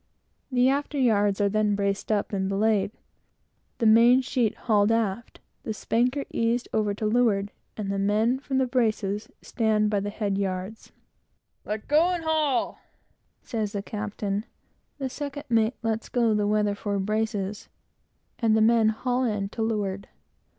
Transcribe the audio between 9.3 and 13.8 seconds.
stand by the head yards. "Let go and haul!" says